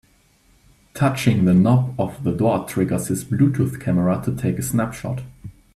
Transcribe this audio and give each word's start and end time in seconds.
Touching 0.95 1.45
the 1.45 1.53
knob 1.53 1.93
of 2.01 2.23
the 2.23 2.31
door 2.31 2.67
triggers 2.67 3.09
this 3.09 3.23
Bluetooth 3.23 3.79
camera 3.79 4.19
to 4.25 4.35
take 4.35 4.57
a 4.57 4.63
snapshot. 4.63 5.21